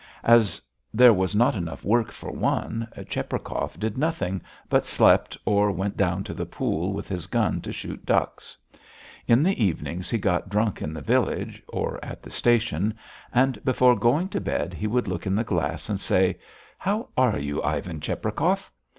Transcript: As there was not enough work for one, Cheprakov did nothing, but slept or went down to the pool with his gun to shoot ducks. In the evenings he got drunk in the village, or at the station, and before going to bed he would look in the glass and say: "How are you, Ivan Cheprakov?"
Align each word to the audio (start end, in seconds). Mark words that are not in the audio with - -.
As 0.25 0.59
there 0.91 1.13
was 1.13 1.35
not 1.35 1.53
enough 1.53 1.85
work 1.85 2.11
for 2.11 2.31
one, 2.31 2.87
Cheprakov 3.07 3.77
did 3.79 3.99
nothing, 3.99 4.41
but 4.67 4.83
slept 4.83 5.37
or 5.45 5.69
went 5.71 5.95
down 5.95 6.23
to 6.23 6.33
the 6.33 6.47
pool 6.47 6.91
with 6.91 7.07
his 7.07 7.27
gun 7.27 7.61
to 7.61 7.71
shoot 7.71 8.03
ducks. 8.03 8.57
In 9.27 9.43
the 9.43 9.63
evenings 9.63 10.09
he 10.09 10.17
got 10.17 10.49
drunk 10.49 10.81
in 10.81 10.91
the 10.91 11.01
village, 11.03 11.61
or 11.67 11.99
at 12.03 12.23
the 12.23 12.31
station, 12.31 12.97
and 13.31 13.63
before 13.63 13.95
going 13.95 14.27
to 14.29 14.41
bed 14.41 14.73
he 14.73 14.87
would 14.87 15.07
look 15.07 15.27
in 15.27 15.35
the 15.35 15.43
glass 15.43 15.87
and 15.87 15.99
say: 15.99 16.39
"How 16.79 17.09
are 17.15 17.37
you, 17.37 17.61
Ivan 17.61 17.99
Cheprakov?" 18.01 18.71